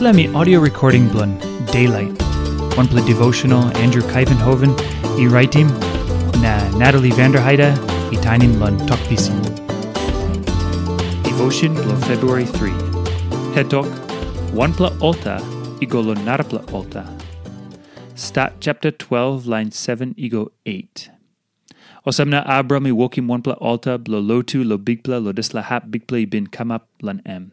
Me 0.00 0.26
audio 0.34 0.58
recording 0.58 1.08
blun 1.08 1.38
Daylight. 1.66 2.20
One 2.76 2.88
play 2.88 3.06
devotional 3.06 3.64
Andrew 3.76 4.02
Kuyvenhoven, 4.02 4.74
e 5.18 5.28
writing 5.28 5.68
na 6.42 6.68
Natalie 6.76 7.12
Vanderheide, 7.12 7.70
e 8.12 8.16
tinin 8.16 8.58
lun 8.58 8.76
talkpisin. 8.88 9.40
Devotion 11.22 11.74
lo 11.74 11.96
February 12.08 12.44
3. 12.44 12.70
Hetok, 13.54 13.86
one 14.52 14.74
pla 14.74 14.90
alta, 15.00 15.40
ego 15.80 16.00
lo 16.00 16.14
narapla 16.14 16.60
alta. 16.72 17.06
Stat 18.14 18.54
chapter 18.60 18.90
12, 18.90 19.46
line 19.46 19.70
7, 19.70 20.14
ego 20.18 20.50
8. 20.66 21.10
Osamna 22.04 22.44
Abram 22.46 22.86
i 22.86 22.90
wokim 22.90 23.28
one 23.28 23.42
pla 23.42 23.54
alta, 23.60 23.96
blo 23.96 24.20
lotu 24.20 24.64
lo 24.66 24.76
bigpla 24.76 25.24
lo 25.24 25.32
disla 25.32 25.62
hap 25.62 25.86
bigpla 25.86 26.28
bin 26.28 26.48
kamap 26.48 26.82
lan 27.00 27.22
em. 27.24 27.52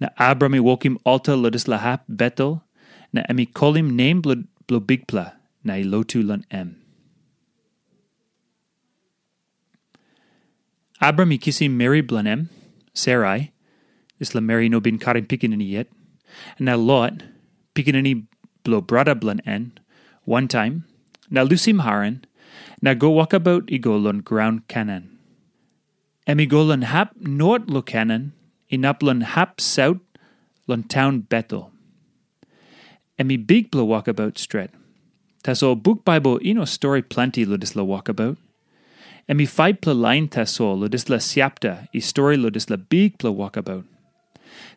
Na 0.00 0.08
Abram 0.18 0.54
i 0.54 0.58
wokim 0.58 0.96
alta 1.04 1.36
lo 1.36 1.50
disla 1.50 1.78
hap 1.78 2.04
betel, 2.08 2.62
na 3.12 3.22
emi 3.30 3.50
kolim 3.52 3.90
name 3.90 4.20
blo, 4.20 4.34
blo 4.66 4.80
na 5.64 5.74
i 5.74 5.82
lotu 5.82 6.22
lan 6.22 6.44
em. 6.50 6.76
Abram 11.00 11.32
i 11.32 11.38
kisi 11.38 11.70
Mary 11.70 12.02
blanem, 12.02 12.48
Sarai, 12.92 13.52
isla 14.20 14.40
Mary 14.40 14.68
no 14.68 14.80
bin 14.80 14.98
karim 14.98 15.26
pikinini 15.26 15.70
yet, 15.70 15.88
and 16.58 16.66
na 16.66 16.74
Lot, 16.74 17.22
pikinini 17.74 18.26
blo 18.64 18.80
brada 18.80 19.14
blan 19.14 19.40
en, 19.46 19.72
one 20.24 20.48
time, 20.48 20.84
na 21.30 21.44
lusim 21.44 21.82
Haran, 21.82 22.24
na 22.82 22.94
go 22.94 23.10
walkabout 23.10 23.70
igolon 23.70 24.24
ground 24.24 24.66
Kenan. 24.68 25.18
Emigolon 26.26 26.84
hap 26.84 27.16
nort 27.16 27.68
lo 27.68 27.80
Kenan, 27.80 28.32
inaplon 28.70 29.22
hap 29.22 29.60
south 29.60 30.00
lon 30.66 30.82
town 30.82 31.20
Bethel. 31.20 31.70
Emi 33.18 33.44
big 33.46 33.70
blo 33.70 33.86
walkabout 33.86 34.38
stret. 34.38 34.70
Taso 35.42 35.80
book 35.80 36.04
Bible 36.04 36.38
ino 36.44 36.64
story 36.64 37.02
plenty 37.02 37.44
lo 37.44 37.56
dis 37.56 37.74
la 37.74 37.82
walkabout. 37.82 38.36
Emi 39.28 39.46
five 39.46 39.80
pla 39.80 39.92
line 39.92 40.28
taso 40.28 40.78
lo 40.78 40.88
dis 40.88 41.08
la 41.08 41.16
siapta 41.16 41.88
i 41.94 41.98
story 41.98 42.36
lo 42.36 42.50
dis 42.50 42.70
la 42.70 42.76
big 42.76 43.18
pla 43.18 43.30
walkabout. 43.30 43.84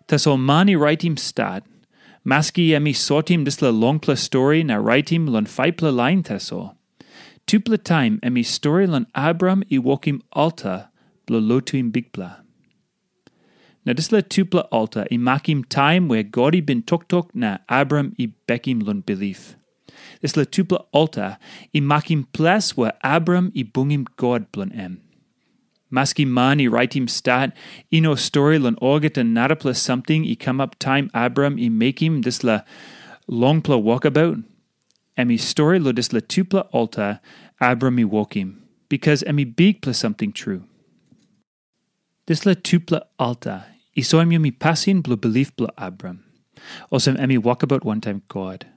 Taso 0.08 0.40
mani 0.40 0.76
writing 0.76 1.18
stat, 1.18 1.64
maski 2.26 2.70
emi 2.70 2.94
sortim 2.94 3.46
dis 3.46 3.62
la 3.62 3.70
long 3.70 4.00
pla 4.00 4.16
story 4.16 4.64
na 4.64 4.76
writing 4.76 5.26
lon 5.26 5.46
five 5.46 5.78
pla 5.78 5.90
line 5.90 6.24
taso. 6.24 6.76
Tupla 7.48 7.84
time 7.84 8.20
emi 8.24 8.46
story 8.46 8.88
lon 8.88 9.08
Abram 9.16 9.64
i 9.70 9.78
wokim 9.78 10.22
alta 10.34 10.90
blo 11.26 11.40
lotuim 11.40 11.92
bigpla. 11.92 12.41
Na 13.84 13.94
disla 13.94 14.22
tupla 14.22 14.68
alta 14.72 15.08
i 15.12 15.18
makim 15.18 15.68
time 15.68 16.08
where 16.08 16.24
God 16.24 16.56
i 16.56 16.60
bin 16.62 16.84
tok 16.84 17.08
tok 17.08 17.34
na 17.34 17.58
Abram 17.68 18.14
i 18.20 18.28
bekim 18.48 18.84
lon 18.84 19.02
belief. 19.02 19.56
Disla 20.22 20.46
tupla 20.46 20.86
alta 20.94 21.40
i 21.74 21.80
makim 21.80 22.28
plas 22.32 22.78
where 22.78 22.94
Abram 23.04 23.52
i 23.56 23.64
bungim 23.64 24.06
God 24.18 24.52
blon 24.52 24.72
em. 24.72 25.02
Maski 25.92 26.28
mani 26.28 26.68
writim 26.68 27.10
stat 27.10 27.58
ino 27.92 28.14
story 28.14 28.60
lon 28.60 28.76
orget 28.76 29.18
and 29.18 29.36
narapla 29.36 29.76
something 29.76 30.26
i 30.26 30.36
come 30.36 30.62
up 30.62 30.78
time 30.78 31.10
Abram 31.14 31.58
i 31.58 31.70
makim 31.70 32.24
disla 32.24 32.64
longpla 33.28 33.82
walkabout. 33.82 34.44
Emi 35.18 35.40
story 35.40 35.80
lo 35.80 35.92
disla 35.92 36.22
tupla 36.22 36.68
alta 36.72 37.20
Abram 37.60 37.98
i 37.98 38.04
wokim 38.04 38.58
because 38.90 39.24
emi 39.24 39.56
big 39.56 39.82
plus 39.82 39.98
something 39.98 40.32
true. 40.32 40.64
Disla 42.32 42.56
tupla 42.56 43.02
alta 43.20 43.56
isoim 44.02 44.30
yumi 44.32 44.52
pasin 44.58 45.02
blu 45.04 45.18
belief 45.18 45.54
blu 45.58 45.68
Abram. 45.78 46.20
Osem 46.90 47.18
emi 47.18 47.38
walkabout 47.38 47.84
one 47.84 48.00
time 48.00 48.22
God. 48.30 48.68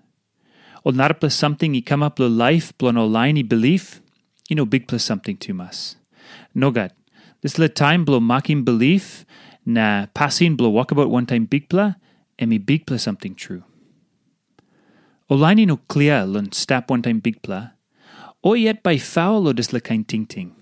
Ol 0.84 0.91
nara 1.01 1.15
plus 1.15 1.37
something 1.37 1.77
i 1.77 1.81
come 1.81 2.03
up 2.03 2.17
blu 2.17 2.29
life 2.29 2.77
blu 2.79 2.91
no 2.91 3.06
line 3.06 3.39
i 3.39 3.43
belief, 3.43 4.01
you 4.49 4.56
know 4.56 4.65
big 4.65 4.89
plus 4.89 5.05
something 5.05 5.37
to 5.37 5.55
mas. 5.55 5.95
Nogat, 6.56 6.91
this 7.43 7.56
le 7.56 7.69
time 7.69 8.05
blo 8.05 8.19
makim 8.19 8.65
belief 8.65 9.25
na 9.65 10.06
pasin 10.17 10.56
blu 10.56 10.73
walkabout 10.73 11.09
one 11.09 11.25
time 11.25 11.45
big 11.45 11.69
pla, 11.69 11.95
emi 12.41 12.59
big 12.59 12.87
plus 12.87 13.05
something 13.05 13.37
true. 13.37 13.62
Olaini 15.31 15.65
no 15.65 15.77
clear 15.77 16.27
lun 16.27 16.50
stap 16.50 16.91
one 16.91 17.03
time 17.03 17.21
big 17.21 17.41
pla, 17.41 17.69
o 18.43 18.55
yet 18.55 18.83
by 18.83 18.99
foul 18.99 19.47
o 19.47 19.53
dis 19.53 19.73
le 19.73 19.81
kain 19.81 20.03
ting 20.03 20.27
ting. 20.27 20.56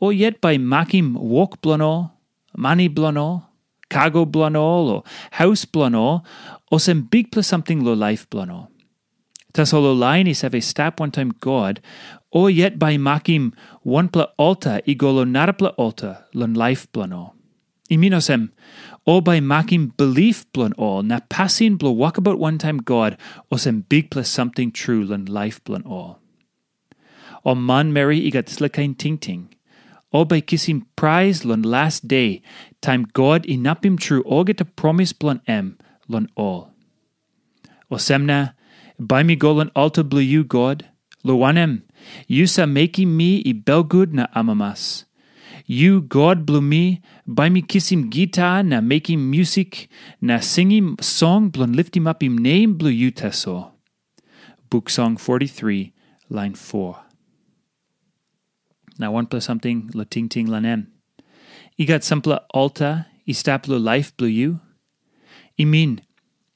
O 0.00 0.10
yet 0.10 0.40
by 0.40 0.56
makim 0.56 1.14
walk 1.14 1.60
blono, 1.60 2.12
mani 2.56 2.88
blono, 2.88 3.44
cargo 3.88 4.24
blono, 4.24 4.86
or 4.88 5.04
house 5.32 5.64
blono, 5.64 6.24
or 6.70 6.80
some 6.80 7.02
big 7.02 7.30
plus 7.30 7.46
something 7.46 7.84
lo 7.84 7.92
life 7.92 8.28
blono. 8.30 8.68
Tas 9.52 9.72
lo 9.72 9.94
laini 9.94 10.34
save 10.34 10.62
stap 10.62 11.00
one 11.00 11.10
time 11.10 11.34
God, 11.40 11.80
or 12.30 12.48
yet 12.50 12.78
by 12.78 12.96
makim 12.96 13.52
one 13.82 14.08
pla 14.08 14.26
alta 14.38 14.80
igolo 14.86 15.24
narapla 15.24 15.74
alta 15.76 16.24
lon 16.34 16.54
life 16.54 16.90
blono. 16.92 17.32
Iminosem, 17.90 18.50
or 19.04 19.20
by 19.20 19.40
makim 19.40 19.96
belief 19.96 20.46
blon 20.52 20.72
all, 20.78 21.02
na 21.02 21.18
passin 21.28 21.76
blo 21.76 21.92
walkabout 21.92 22.38
one 22.38 22.56
time 22.56 22.78
God, 22.78 23.18
osem 23.52 23.88
big 23.88 24.10
plus 24.10 24.28
something 24.28 24.70
true 24.70 25.04
lon 25.04 25.24
life 25.24 25.62
blon 25.64 25.84
all. 25.84 26.20
O 27.44 27.54
man 27.54 27.92
Mary 27.92 28.30
igat 28.30 28.46
slakain 28.46 28.96
ting 28.96 29.18
ting. 29.18 29.48
O 30.12 30.24
by 30.24 30.40
kissing 30.40 30.86
prize 30.96 31.44
lon 31.44 31.62
last 31.62 32.08
day, 32.08 32.42
time 32.80 33.06
God 33.12 33.44
inapim 33.44 33.98
true 33.98 34.22
o 34.26 34.42
get 34.44 34.60
a 34.60 34.64
promise 34.64 35.12
blon 35.12 35.40
em 35.46 35.78
lon 36.08 36.28
all. 36.34 36.72
O 37.90 37.96
semna, 37.96 38.54
by 38.98 39.22
mi 39.22 39.36
golon 39.36 39.70
alta 39.74 40.02
blu 40.02 40.20
you 40.20 40.42
God, 40.42 40.88
lo 41.22 41.36
wanem, 41.36 41.82
you 42.26 42.46
sa 42.46 42.66
making 42.66 43.16
me 43.16 43.42
i 43.46 43.52
belgud 43.52 44.12
na 44.12 44.26
amamas. 44.34 45.04
You, 45.66 46.00
God, 46.00 46.46
blew 46.46 46.60
me, 46.60 47.00
by 47.28 47.48
me 47.48 47.62
kiss 47.62 47.92
him 47.92 48.10
guitar, 48.10 48.64
na 48.64 48.80
making 48.80 49.30
music, 49.30 49.88
na 50.20 50.40
singing 50.40 50.96
song, 51.00 51.50
blon 51.50 51.76
lift 51.76 51.96
him 51.96 52.08
up 52.08 52.24
him 52.24 52.36
name, 52.36 52.74
blew 52.74 52.90
you 52.90 53.12
teso. 53.12 53.70
Book 54.68 54.90
Song 54.90 55.16
43, 55.16 55.92
line 56.28 56.54
4. 56.54 57.09
Now 59.00 59.12
one 59.12 59.24
plus 59.24 59.46
something, 59.46 59.90
lo 59.94 60.04
ting 60.04 60.28
ting 60.28 60.46
lanem. 60.46 60.88
I 61.78 61.84
got 61.84 62.02
simpla 62.02 62.40
alta, 62.52 63.06
i 63.26 63.32
staplo 63.32 63.82
life 63.82 64.14
blue 64.18 64.28
you. 64.28 64.60
I 65.58 65.64
mean, 65.64 66.02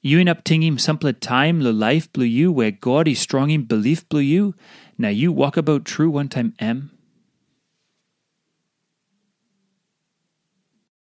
you 0.03 0.19
in 0.19 0.28
up 0.28 0.44
tingim 0.44 0.75
simpla 0.75 1.19
time 1.19 1.62
lo 1.62 1.71
life 1.71 2.12
blue 2.12 2.27
you, 2.27 2.53
where 2.53 2.71
God 2.71 3.09
is 3.09 3.19
strong 3.19 3.49
in 3.49 3.65
belief 3.65 4.06
blue 4.10 4.21
you, 4.21 4.55
now 4.99 5.09
you 5.09 5.32
walk 5.32 5.56
about 5.56 5.87
true 5.87 6.10
one 6.10 6.28
time 6.28 6.53
M. 6.59 6.91